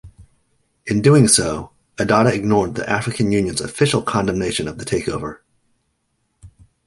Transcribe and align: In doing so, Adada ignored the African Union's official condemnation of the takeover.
In 0.87 1.03
doing 1.03 1.27
so, 1.27 1.73
Adada 1.97 2.33
ignored 2.33 2.73
the 2.73 2.89
African 2.89 3.31
Union's 3.31 3.61
official 3.61 4.01
condemnation 4.01 4.67
of 4.67 4.79
the 4.79 4.83
takeover. 4.83 5.41